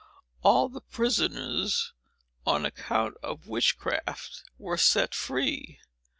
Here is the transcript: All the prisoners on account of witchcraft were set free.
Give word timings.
All 0.41 0.67
the 0.67 0.81
prisoners 0.81 1.93
on 2.43 2.65
account 2.65 3.17
of 3.21 3.45
witchcraft 3.47 4.41
were 4.57 4.75
set 4.75 5.13
free. 5.13 5.77